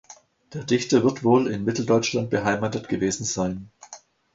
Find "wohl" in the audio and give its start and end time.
1.23-1.45